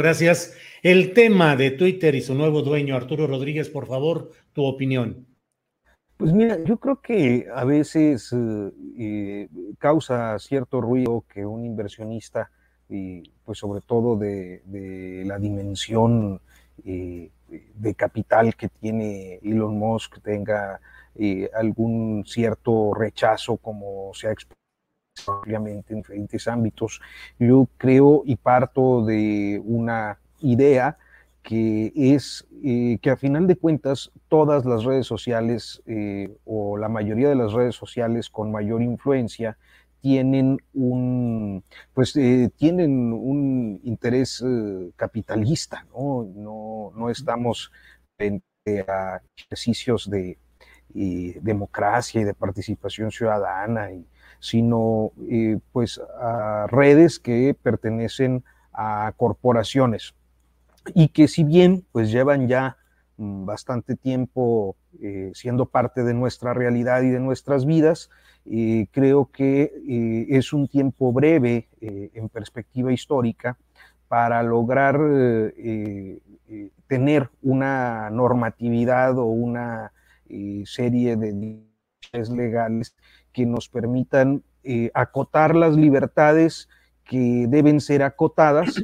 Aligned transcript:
Gracias. 0.00 0.54
El 0.82 1.12
tema 1.12 1.56
de 1.56 1.72
Twitter 1.72 2.14
y 2.14 2.22
su 2.22 2.34
nuevo 2.34 2.62
dueño, 2.62 2.96
Arturo 2.96 3.26
Rodríguez, 3.26 3.68
por 3.68 3.86
favor, 3.86 4.30
tu 4.54 4.64
opinión. 4.64 5.26
Pues 6.16 6.32
mira, 6.32 6.56
yo 6.64 6.78
creo 6.78 7.02
que 7.02 7.46
a 7.54 7.64
veces 7.64 8.32
eh, 8.32 8.70
eh, 8.98 9.48
causa 9.78 10.38
cierto 10.38 10.80
ruido 10.80 11.26
que 11.28 11.44
un 11.44 11.66
inversionista, 11.66 12.50
y 12.88 13.30
pues 13.44 13.58
sobre 13.58 13.82
todo 13.82 14.16
de, 14.16 14.62
la 15.26 15.38
dimensión 15.38 16.40
eh, 16.86 17.30
de 17.74 17.94
capital 17.94 18.56
que 18.56 18.70
tiene 18.70 19.34
Elon 19.42 19.78
Musk, 19.78 20.22
tenga 20.22 20.80
algún 21.52 22.24
cierto 22.26 22.94
rechazo 22.94 23.58
como 23.58 24.12
se 24.14 24.28
ha 24.28 24.32
expuesto 24.32 24.59
ampliamente 25.28 25.92
en 25.92 26.00
diferentes 26.00 26.48
ámbitos. 26.48 27.00
Yo 27.38 27.68
creo 27.76 28.22
y 28.24 28.36
parto 28.36 29.04
de 29.04 29.60
una 29.64 30.18
idea 30.40 30.96
que 31.42 31.92
es 31.96 32.46
eh, 32.62 32.98
que 33.00 33.10
a 33.10 33.16
final 33.16 33.46
de 33.46 33.56
cuentas 33.56 34.10
todas 34.28 34.64
las 34.64 34.84
redes 34.84 35.06
sociales 35.06 35.82
eh, 35.86 36.36
o 36.44 36.76
la 36.76 36.88
mayoría 36.88 37.28
de 37.28 37.34
las 37.34 37.52
redes 37.52 37.74
sociales 37.74 38.28
con 38.28 38.52
mayor 38.52 38.82
influencia 38.82 39.56
tienen 40.00 40.58
un 40.74 41.62
pues 41.94 42.14
eh, 42.16 42.50
tienen 42.56 43.12
un 43.12 43.80
interés 43.84 44.44
capitalista 44.96 45.86
¿no? 45.92 46.28
¿no? 46.34 46.92
No, 46.94 47.10
estamos 47.10 47.72
frente 48.16 48.44
a 48.86 49.20
ejercicios 49.36 50.08
de 50.10 50.38
democracia 50.94 52.20
y 52.20 52.24
de 52.24 52.34
participación 52.34 53.10
ciudadana 53.10 53.92
y, 53.92 54.06
sino 54.40 55.12
pues 55.72 56.00
a 56.20 56.66
redes 56.68 57.18
que 57.18 57.56
pertenecen 57.62 58.42
a 58.72 59.12
corporaciones. 59.16 60.14
Y 60.94 61.08
que 61.08 61.28
si 61.28 61.44
bien 61.44 61.84
pues 61.92 62.10
llevan 62.10 62.48
ya 62.48 62.76
mm, 63.16 63.44
bastante 63.44 63.96
tiempo 63.96 64.76
eh, 65.00 65.30
siendo 65.34 65.66
parte 65.66 66.02
de 66.02 66.14
nuestra 66.14 66.54
realidad 66.54 67.02
y 67.02 67.10
de 67.10 67.20
nuestras 67.20 67.66
vidas, 67.66 68.10
eh, 68.46 68.86
creo 68.90 69.30
que 69.30 69.72
eh, 69.88 70.26
es 70.30 70.52
un 70.52 70.66
tiempo 70.66 71.12
breve 71.12 71.68
en 71.80 72.28
perspectiva 72.28 72.92
histórica 72.92 73.56
para 74.08 74.42
lograr 74.42 74.98
tener 76.88 77.30
una 77.42 78.10
normatividad 78.10 79.16
o 79.18 79.26
una 79.26 79.92
serie 80.64 81.16
de 81.16 81.60
legales 82.12 82.96
que 83.32 83.46
nos 83.46 83.68
permitan 83.68 84.42
acotar 84.94 85.54
las 85.54 85.76
libertades 85.76 86.68
que 87.10 87.46
deben 87.48 87.80
ser 87.80 88.04
acotadas 88.04 88.74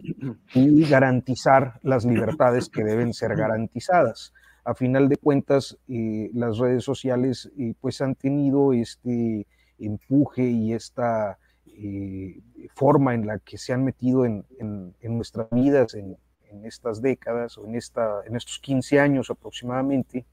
y 0.54 0.84
garantizar 0.88 1.78
las 1.82 2.04
libertades 2.04 2.68
que 2.68 2.82
deben 2.82 3.14
ser 3.14 3.36
garantizadas. 3.36 4.32
A 4.64 4.74
final 4.74 5.08
de 5.08 5.16
cuentas, 5.16 5.78
eh, 5.86 6.28
las 6.34 6.58
redes 6.58 6.82
sociales 6.82 7.48
eh, 7.56 7.74
pues 7.80 8.00
han 8.00 8.16
tenido 8.16 8.72
este 8.72 9.46
empuje 9.78 10.42
y 10.42 10.72
esta 10.72 11.38
eh, 11.66 12.40
forma 12.74 13.14
en 13.14 13.28
la 13.28 13.38
que 13.38 13.58
se 13.58 13.72
han 13.72 13.84
metido 13.84 14.24
en, 14.24 14.44
nuestras 15.02 15.48
vidas 15.52 15.94
en, 15.94 16.16
estas 16.64 17.00
décadas 17.00 17.58
o 17.58 17.66
en, 17.66 17.76
esta, 17.76 18.22
en 18.26 18.34
estos 18.34 18.58
15 18.58 18.98
años 18.98 19.30
aproximadamente. 19.30 20.26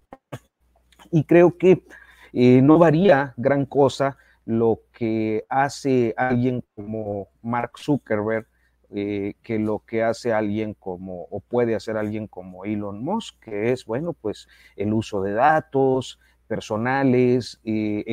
Y 1.14 1.24
creo 1.24 1.58
que 1.58 1.86
no 2.34 2.80
varía 2.80 3.34
gran 3.38 3.66
cosa 3.66 4.18
lo 4.46 4.82
que 4.92 5.46
hace 5.48 6.14
alguien 6.18 6.66
como 6.76 7.30
Mark 7.42 7.78
Zuckerberg 7.78 8.48
eh, 8.96 9.34
que 9.42 9.58
lo 9.58 9.80
que 9.80 10.04
hace 10.04 10.34
alguien 10.34 10.76
como, 10.76 11.24
o 11.32 11.40
puede 11.40 11.74
hacer 11.74 11.98
alguien 11.98 12.28
como 12.28 12.64
Elon 12.64 13.04
Musk, 13.04 13.40
que 13.40 13.72
es, 13.72 13.86
bueno, 13.86 14.14
pues 14.14 14.48
el 14.76 14.94
uso 14.94 15.24
de 15.24 15.34
datos 15.34 16.20
personales, 16.48 17.60
eh, 17.64 18.04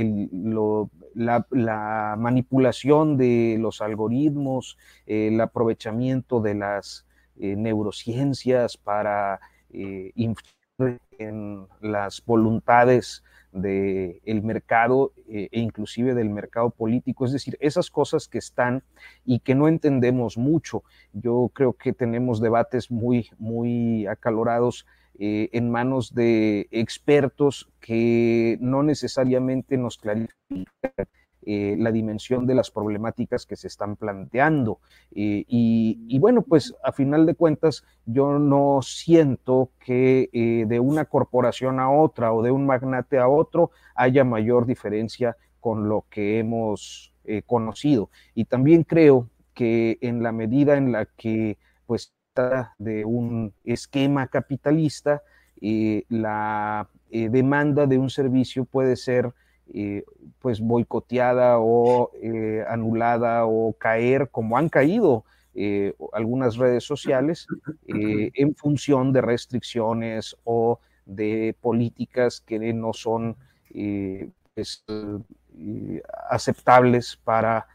la, 1.15 2.17
manipulación 2.19 3.19
de 3.19 3.59
los 3.61 3.83
algoritmos, 3.83 4.79
el 5.05 5.39
aprovechamiento 5.43 6.41
de 6.41 6.55
las 6.55 7.05
eh, 7.39 7.57
neurociencias 7.57 8.79
para 8.79 9.39
influir 9.69 10.99
en 11.21 11.67
las 11.81 12.25
voluntades 12.25 13.23
del 13.53 14.21
el 14.25 14.43
mercado 14.43 15.13
eh, 15.29 15.49
e 15.51 15.61
inclusive 15.61 16.15
del 16.15 16.31
mercado 16.31 16.71
político, 16.71 17.25
es 17.25 17.33
decir, 17.33 17.57
esas 17.61 17.91
cosas 17.91 18.29
que 18.29 18.39
están 18.39 18.83
y 19.25 19.41
que 19.41 19.55
no 19.55 19.69
entendemos 19.69 20.39
mucho. 20.39 20.83
Yo 21.13 21.51
creo 21.53 21.73
que 21.73 21.93
tenemos 21.93 22.41
debates 22.41 22.91
muy, 22.91 23.29
muy 23.39 24.07
acalorados 24.07 24.87
eh, 25.19 25.51
en 25.53 25.71
manos 25.71 26.15
de 26.15 26.69
expertos 26.71 27.69
que 27.81 28.57
no 28.61 28.83
necesariamente 28.83 29.77
nos 29.77 29.99
clarifican 29.99 30.65
eh, 31.53 31.75
la 31.77 31.91
dimensión 31.91 32.47
de 32.47 32.55
las 32.55 32.71
problemáticas 32.71 33.45
que 33.45 33.57
se 33.57 33.67
están 33.67 33.97
planteando. 33.97 34.79
Eh, 35.11 35.45
y, 35.49 36.17
bueno, 36.21 36.43
pues 36.43 36.77
a 36.85 36.93
final 36.93 37.27
de 37.27 37.35
cuentas, 37.35 37.83
yo 38.07 38.39
no 38.39 38.83
siento 38.83 39.73
que 39.81 40.31
eh, 40.33 40.67
de 40.69 40.79
una 40.79 41.07
corporación 41.07 41.81
a 41.81 41.91
otra 41.91 42.33
o 42.33 42.41
de 42.43 42.53
un 42.53 42.67
magnate 42.67 43.19
a 43.19 43.27
otro 43.27 43.73
haya 43.97 44.23
mayor 44.23 44.65
diferencia 44.65 45.37
con 45.59 45.89
lo 45.89 46.05
que 46.09 46.39
hemos 46.39 47.13
conocido. 47.47 48.11
Y 48.33 48.45
también 48.45 48.85
creo 48.85 49.29
que 49.53 49.99
en 50.03 50.23
la 50.23 50.31
medida 50.31 50.77
en 50.77 50.93
la 50.93 51.07
que 51.07 51.59
pues 51.85 52.13
está 52.29 52.75
de 52.79 53.05
un 53.05 53.53
esquema 53.65 54.29
capitalista, 54.29 55.23
la 55.61 56.89
demanda 57.11 57.87
de 57.87 57.99
un 57.99 58.09
servicio 58.09 58.65
puede 58.65 58.95
ser 58.95 59.35
eh, 59.73 60.05
pues 60.41 60.59
boicoteada 60.59 61.59
o 61.61 62.11
eh, 62.21 62.65
anulada 62.69 63.45
o 63.47 63.73
caer 63.75 64.29
como 64.31 64.59
han 64.59 64.69
caído 64.69 65.25
eh, 65.55 65.95
algunas 66.13 66.57
redes 66.57 66.83
sociales 66.83 67.47
en 67.87 68.55
función 68.57 69.13
de 69.13 69.21
restricciones 69.21 70.37
o 70.43 70.81
de 71.07 71.55
políticas 71.61 72.41
que 72.41 72.73
no 72.73 72.93
son 72.93 73.37
pues, 74.55 74.85
aceptables 76.31 77.17
para 77.23 77.67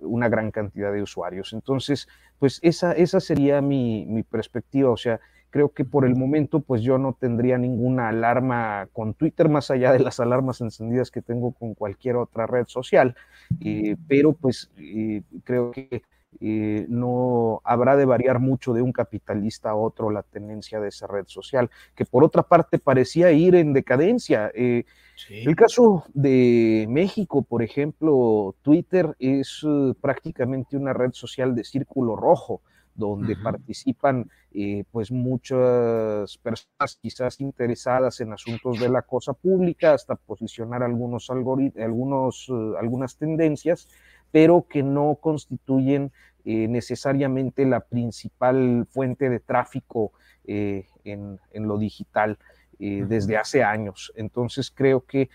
una 0.00 0.28
gran 0.28 0.50
cantidad 0.52 0.92
de 0.92 1.02
usuarios. 1.02 1.52
Entonces, 1.52 2.06
pues 2.38 2.60
esa, 2.62 2.92
esa 2.92 3.18
sería 3.18 3.60
mi, 3.60 4.06
mi 4.06 4.22
perspectiva, 4.22 4.90
o 4.90 4.96
sea, 4.96 5.20
Creo 5.50 5.70
que 5.70 5.84
por 5.84 6.04
el 6.04 6.14
momento, 6.14 6.60
pues 6.60 6.82
yo 6.82 6.98
no 6.98 7.16
tendría 7.18 7.56
ninguna 7.56 8.08
alarma 8.08 8.88
con 8.92 9.14
Twitter, 9.14 9.48
más 9.48 9.70
allá 9.70 9.92
de 9.92 10.00
las 10.00 10.20
alarmas 10.20 10.60
encendidas 10.60 11.10
que 11.10 11.22
tengo 11.22 11.52
con 11.52 11.74
cualquier 11.74 12.16
otra 12.16 12.46
red 12.46 12.66
social, 12.66 13.16
eh, 13.64 13.96
pero 14.06 14.34
pues 14.34 14.70
eh, 14.76 15.22
creo 15.44 15.70
que 15.70 16.02
eh, 16.40 16.84
no 16.90 17.62
habrá 17.64 17.96
de 17.96 18.04
variar 18.04 18.40
mucho 18.40 18.74
de 18.74 18.82
un 18.82 18.92
capitalista 18.92 19.70
a 19.70 19.74
otro 19.74 20.10
la 20.10 20.22
tenencia 20.22 20.80
de 20.80 20.88
esa 20.88 21.06
red 21.06 21.24
social, 21.26 21.70
que 21.94 22.04
por 22.04 22.24
otra 22.24 22.42
parte 22.42 22.78
parecía 22.78 23.32
ir 23.32 23.54
en 23.54 23.72
decadencia. 23.72 24.52
El 24.54 25.56
caso 25.56 26.04
de 26.12 26.86
México, 26.90 27.40
por 27.40 27.62
ejemplo, 27.62 28.54
Twitter 28.60 29.16
es 29.18 29.66
prácticamente 30.02 30.76
una 30.76 30.92
red 30.92 31.12
social 31.12 31.54
de 31.54 31.64
círculo 31.64 32.16
rojo 32.16 32.60
donde 32.98 33.36
participan 33.36 34.28
eh, 34.52 34.84
pues 34.90 35.10
muchas 35.10 36.36
personas 36.38 36.98
quizás 37.00 37.40
interesadas 37.40 38.20
en 38.20 38.32
asuntos 38.32 38.80
de 38.80 38.88
la 38.88 39.02
cosa 39.02 39.32
pública, 39.32 39.94
hasta 39.94 40.16
posicionar 40.16 40.82
algunos 40.82 41.30
algunos, 41.30 42.48
eh, 42.48 42.52
algunas 42.78 43.16
tendencias, 43.16 43.88
pero 44.32 44.66
que 44.68 44.82
no 44.82 45.16
constituyen 45.20 46.12
eh, 46.44 46.66
necesariamente 46.68 47.64
la 47.64 47.80
principal 47.80 48.86
fuente 48.90 49.30
de 49.30 49.40
tráfico 49.40 50.12
en, 50.44 51.38
en, 51.52 51.68
lo 51.68 51.78
digital. 51.78 52.38
desde 52.78 53.36
hace 53.36 53.62
años. 53.62 54.12
Entonces 54.16 54.70
creo 54.70 55.04
que 55.04 55.28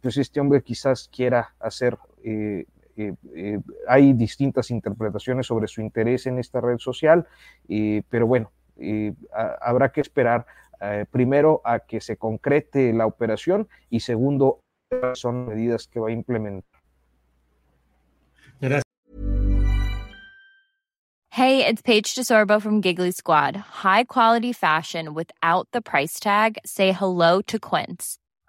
pues 0.00 0.18
este 0.18 0.40
hombre 0.40 0.62
quizás 0.62 1.08
quiera 1.08 1.54
hacer 1.58 1.98
eh, 2.26 2.64
eh, 2.96 3.60
hay 3.88 4.12
distintas 4.12 4.70
interpretaciones 4.70 5.46
sobre 5.46 5.66
su 5.66 5.80
interés 5.80 6.26
en 6.26 6.38
esta 6.38 6.60
red 6.60 6.78
social, 6.78 7.26
eh, 7.68 8.02
pero 8.08 8.26
bueno, 8.26 8.50
habrá 9.60 9.90
que 9.90 10.00
esperar 10.00 10.46
primero 11.10 11.62
a 11.64 11.78
que 11.78 12.00
se 12.00 12.16
concrete 12.16 12.92
la 12.92 13.06
operación 13.06 13.68
y 13.88 14.00
segundo, 14.00 14.60
son 15.14 15.46
medidas 15.46 15.86
que 15.86 16.00
va 16.00 16.08
a 16.08 16.12
implementar. 16.12 16.80
Hey, 21.30 21.66
it's 21.66 21.82
Paige 21.82 22.14
DeSorbo 22.14 22.62
from 22.62 22.80
Giggly 22.80 23.10
Squad. 23.10 23.56
High 23.56 24.04
quality 24.04 24.52
fashion 24.52 25.14
without 25.14 25.66
the 25.72 25.80
price 25.80 26.20
tag. 26.20 26.58
Say 26.64 26.92
hello 26.92 27.42
to 27.42 27.58
Quince. 27.58 28.18